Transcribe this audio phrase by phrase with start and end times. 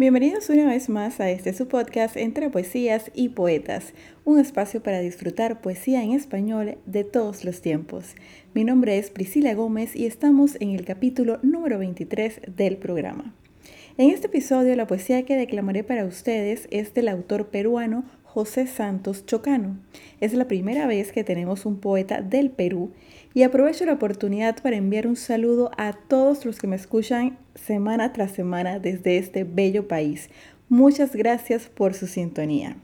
[0.00, 5.00] Bienvenidos una vez más a este su podcast entre poesías y poetas, un espacio para
[5.00, 8.14] disfrutar poesía en español de todos los tiempos.
[8.54, 13.34] Mi nombre es Priscila Gómez y estamos en el capítulo número 23 del programa.
[13.96, 19.24] En este episodio la poesía que declamaré para ustedes es del autor peruano José Santos
[19.24, 19.78] Chocano.
[20.20, 22.92] Es la primera vez que tenemos un poeta del Perú
[23.32, 28.12] y aprovecho la oportunidad para enviar un saludo a todos los que me escuchan semana
[28.12, 30.28] tras semana desde este bello país.
[30.68, 32.76] Muchas gracias por su sintonía.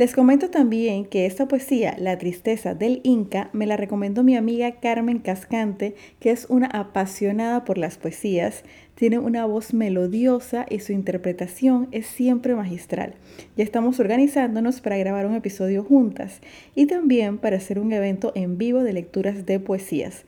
[0.00, 4.80] Les comento también que esta poesía, La tristeza del Inca, me la recomendó mi amiga
[4.80, 10.92] Carmen Cascante, que es una apasionada por las poesías, tiene una voz melodiosa y su
[10.92, 13.12] interpretación es siempre magistral.
[13.58, 16.40] Ya estamos organizándonos para grabar un episodio juntas
[16.74, 20.24] y también para hacer un evento en vivo de lecturas de poesías.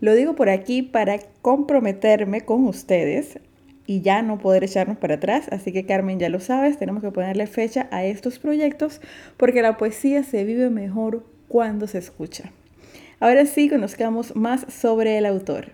[0.00, 3.38] Lo digo por aquí para comprometerme con ustedes
[3.90, 5.48] y ya no poder echarnos para atrás.
[5.50, 9.00] Así que Carmen, ya lo sabes, tenemos que ponerle fecha a estos proyectos
[9.36, 12.52] porque la poesía se vive mejor cuando se escucha.
[13.18, 15.72] Ahora sí, conozcamos más sobre el autor.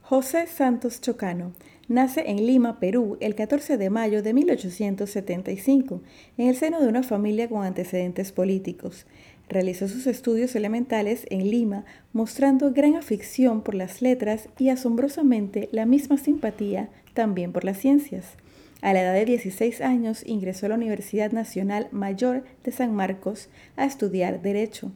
[0.00, 1.54] José Santos Chocano
[1.88, 6.02] nace en Lima, Perú, el 14 de mayo de 1875,
[6.38, 9.06] en el seno de una familia con antecedentes políticos.
[9.48, 15.84] Realizó sus estudios elementales en Lima, mostrando gran afición por las letras y asombrosamente la
[15.84, 18.36] misma simpatía también por las ciencias.
[18.80, 23.48] A la edad de 16 años ingresó a la Universidad Nacional Mayor de San Marcos
[23.76, 24.92] a estudiar Derecho.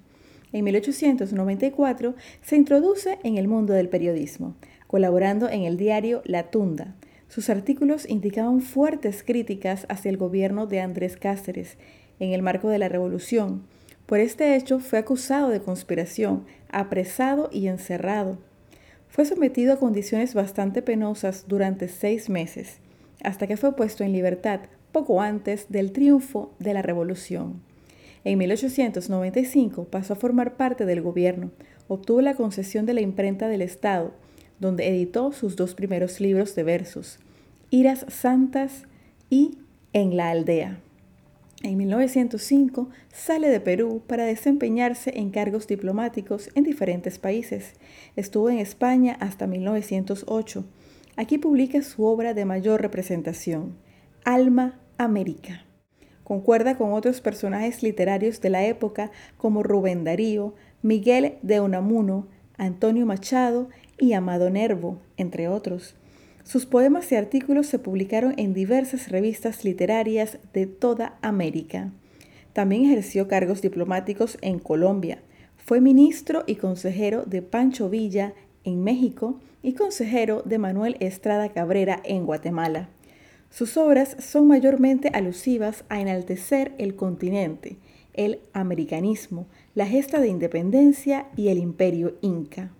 [0.52, 6.94] En 1894 se introduce en el mundo del periodismo, colaborando en el diario La Tunda.
[7.28, 11.76] Sus artículos indicaban fuertes críticas hacia el gobierno de Andrés Cáceres
[12.18, 13.62] en el marco de la Revolución,
[14.08, 18.38] por este hecho fue acusado de conspiración, apresado y encerrado.
[19.10, 22.78] Fue sometido a condiciones bastante penosas durante seis meses,
[23.22, 24.60] hasta que fue puesto en libertad
[24.92, 27.60] poco antes del triunfo de la Revolución.
[28.24, 31.50] En 1895 pasó a formar parte del gobierno,
[31.86, 34.12] obtuvo la concesión de la imprenta del Estado,
[34.58, 37.18] donde editó sus dos primeros libros de versos,
[37.68, 38.84] Iras Santas
[39.28, 39.58] y
[39.92, 40.80] En la Aldea.
[41.62, 47.72] En 1905 sale de Perú para desempeñarse en cargos diplomáticos en diferentes países.
[48.14, 50.64] Estuvo en España hasta 1908.
[51.16, 53.76] Aquí publica su obra de mayor representación,
[54.24, 55.64] Alma América.
[56.22, 63.04] Concuerda con otros personajes literarios de la época como Rubén Darío, Miguel de Unamuno, Antonio
[63.04, 65.97] Machado y Amado Nervo, entre otros.
[66.48, 71.92] Sus poemas y artículos se publicaron en diversas revistas literarias de toda América.
[72.54, 75.20] También ejerció cargos diplomáticos en Colombia.
[75.58, 78.32] Fue ministro y consejero de Pancho Villa
[78.64, 82.88] en México y consejero de Manuel Estrada Cabrera en Guatemala.
[83.50, 87.76] Sus obras son mayormente alusivas a enaltecer el continente,
[88.14, 92.72] el americanismo, la gesta de independencia y el imperio inca.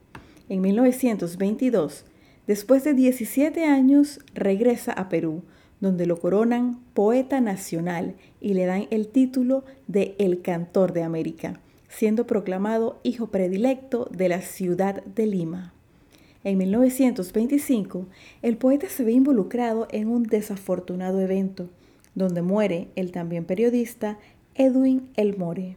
[0.49, 2.07] En 1922
[2.49, 5.43] Después de 17 años regresa a Perú,
[5.83, 11.61] donde lo coronan poeta nacional y le dan el título de El Cantor de América,
[11.91, 15.75] siendo proclamado hijo predilecto de la ciudad de Lima.
[16.43, 18.07] En 1925,
[18.41, 21.69] el poeta se ve involucrado en un desafortunado evento,
[22.15, 24.19] donde muere el también periodista
[24.55, 25.77] Edwin Elmore.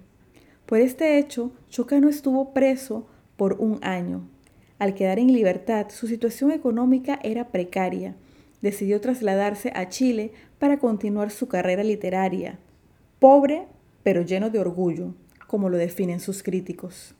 [0.68, 4.22] Por este hecho, Chocano estuvo preso por un año
[4.82, 8.16] al quedar en libertad, su situación económica era precaria.
[8.64, 12.58] Decidió trasladarse a Chile para continuar su carrera literaria.
[13.20, 13.68] Pobre,
[14.02, 15.14] pero lleno de orgullo,
[15.46, 17.14] como lo definen sus críticos.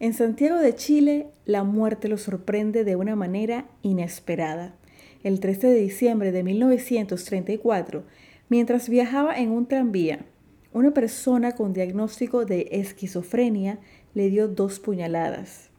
[0.00, 4.74] En Santiago de Chile, la muerte lo sorprende de una manera inesperada.
[5.22, 8.04] El 13 de diciembre de 1934,
[8.48, 10.24] mientras viajaba en un tranvía,
[10.72, 13.80] una persona con diagnóstico de esquizofrenia
[14.14, 15.71] le dio dos puñaladas.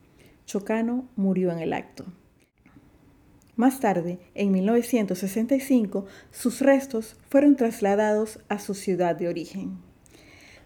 [0.46, 2.06] Chocano murió en el acto.
[3.56, 9.78] Más tarde, en 1965, sus restos fueron trasladados a su ciudad de origen.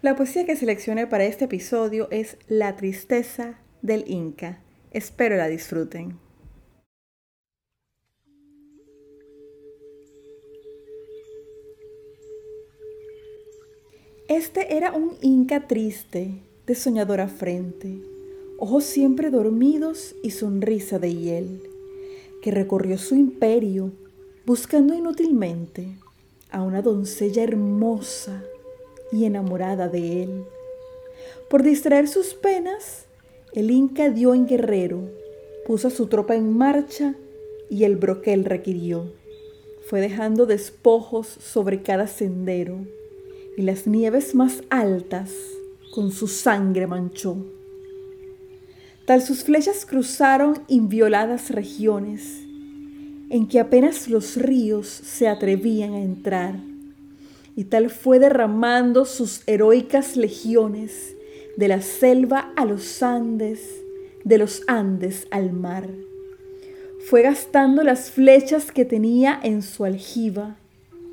[0.00, 4.60] La poesía que seleccioné para este episodio es La tristeza del Inca.
[4.90, 6.18] Espero la disfruten.
[14.28, 18.17] Este era un Inca triste, de soñadora frente
[18.58, 21.62] ojos siempre dormidos y sonrisa de hiel,
[22.42, 23.92] que recorrió su imperio
[24.44, 25.96] buscando inútilmente
[26.50, 28.42] a una doncella hermosa
[29.12, 30.44] y enamorada de él.
[31.48, 33.06] Por distraer sus penas,
[33.52, 35.08] el Inca dio en guerrero,
[35.64, 37.14] puso a su tropa en marcha
[37.70, 39.12] y el broquel requirió.
[39.86, 42.76] fue dejando despojos sobre cada sendero
[43.56, 45.32] y las nieves más altas
[45.94, 47.57] con su sangre manchó.
[49.08, 52.42] Tal sus flechas cruzaron invioladas regiones
[53.30, 56.56] en que apenas los ríos se atrevían a entrar,
[57.56, 61.16] y tal fue derramando sus heroicas legiones
[61.56, 63.80] de la selva a los Andes,
[64.24, 65.88] de los Andes al mar.
[67.08, 70.58] Fue gastando las flechas que tenía en su aljiba,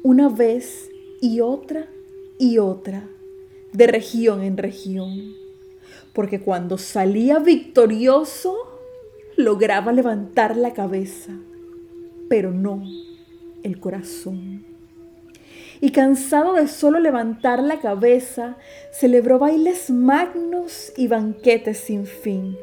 [0.03, 0.89] una vez
[1.21, 1.88] y otra
[2.39, 3.07] y otra,
[3.71, 5.44] de región en región,
[6.13, 8.56] porque cuando salía victorioso,
[9.36, 11.33] lograba levantar la cabeza
[12.27, 12.83] pero no
[13.63, 14.65] el corazón.
[15.81, 18.57] Y cansado de solo levantar la cabeza,
[18.92, 22.57] celebró bailes magnos y banquetes sin fin,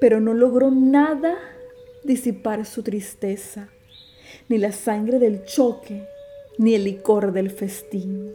[0.00, 1.36] pero no logró nada
[2.04, 3.68] disipar su tristeza,
[4.48, 6.06] ni la sangre del choque,
[6.58, 8.32] ni el licor del festín.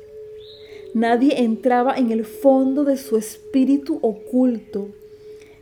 [0.93, 4.89] Nadie entraba en el fondo de su espíritu oculto,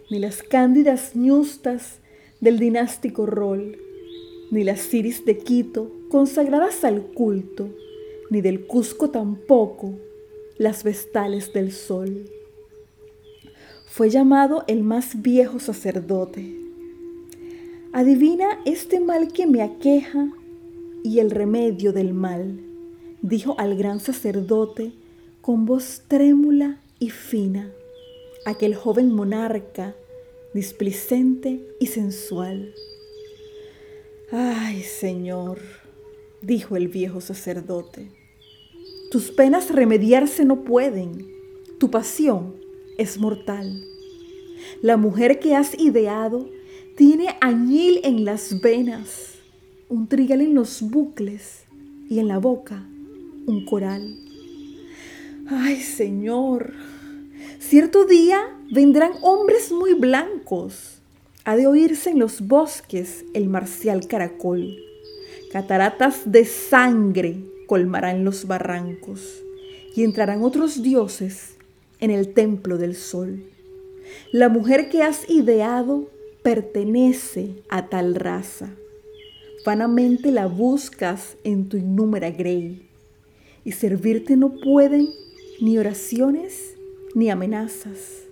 [0.09, 1.99] ni las cándidas ñustas
[2.41, 3.77] del dinástico rol
[4.51, 7.69] ni las Siris de Quito consagradas al culto,
[8.29, 9.93] ni del Cusco tampoco
[10.57, 12.25] las vestales del sol.
[13.85, 16.55] Fue llamado el más viejo sacerdote.
[17.91, 20.31] Adivina este mal que me aqueja
[21.03, 22.59] y el remedio del mal,
[23.21, 24.91] dijo al gran sacerdote
[25.41, 27.71] con voz trémula y fina,
[28.45, 29.95] aquel joven monarca,
[30.53, 32.73] displicente y sensual.
[34.31, 35.59] Ay, Señor,
[36.41, 38.09] dijo el viejo sacerdote,
[39.11, 41.27] tus penas remediarse no pueden,
[41.79, 42.55] tu pasión
[42.97, 43.83] es mortal.
[44.81, 46.49] La mujer que has ideado
[46.95, 49.35] tiene añil en las venas,
[49.87, 51.63] un trigal en los bucles
[52.09, 52.85] y en la boca
[53.49, 54.28] un coral.
[55.51, 56.73] Ay, Señor,
[57.57, 60.99] cierto día vendrán hombres muy blancos
[61.43, 64.77] ha de oírse en los bosques el marcial caracol.
[65.51, 69.41] Cataratas de sangre colmarán los barrancos
[69.95, 71.55] y entrarán otros dioses
[71.99, 73.43] en el templo del sol.
[74.31, 76.11] La mujer que has ideado
[76.43, 78.69] pertenece a tal raza.
[79.65, 82.87] Vanamente la buscas en tu innúmera grey
[83.65, 85.07] y servirte no pueden
[85.61, 86.75] ni oraciones
[87.15, 88.23] ni amenazas,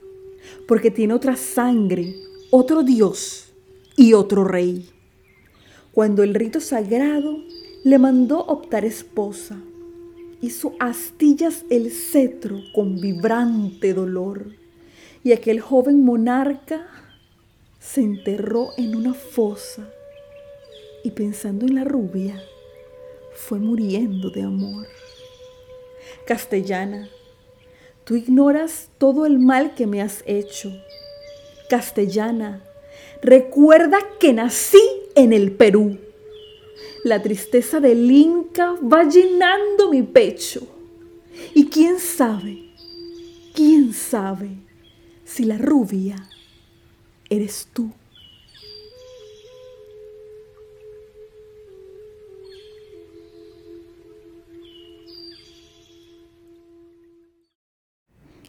[0.68, 2.16] porque tiene otra sangre
[2.50, 3.50] otro Dios
[3.98, 4.90] y otro rey.
[5.92, 7.44] Cuando el rito sagrado
[7.84, 9.58] le mandó optar esposa,
[10.42, 14.46] hizo astillas el cetro con vibrante dolor,
[15.24, 16.88] y aquel joven monarca
[17.80, 19.90] se enterró en una fosa
[21.04, 22.42] y pensando en la rubia,
[23.34, 24.88] fue muriendo de amor.
[26.26, 27.10] Castellana,
[28.08, 30.72] tú ignoras todo el mal que me has hecho
[31.70, 32.64] castellana.
[33.22, 34.82] Recuerda que nací
[35.14, 35.98] en el Perú.
[37.04, 40.66] La tristeza del Inca va llenando mi pecho.
[41.54, 42.70] Y quién sabe,
[43.54, 44.52] quién sabe
[45.26, 46.30] si la rubia
[47.30, 47.92] eres tú.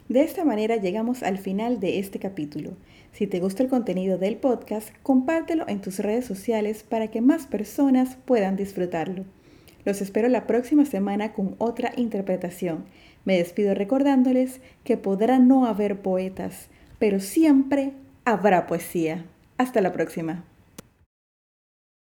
[0.09, 2.73] De esta manera llegamos al final de este capítulo.
[3.13, 7.47] Si te gusta el contenido del podcast, compártelo en tus redes sociales para que más
[7.47, 9.25] personas puedan disfrutarlo.
[9.85, 12.87] Los espero la próxima semana con otra interpretación.
[13.27, 17.93] Me despido recordándoles que podrá no haber poetas, pero siempre
[18.25, 19.27] habrá poesía.
[19.59, 20.45] Hasta la próxima.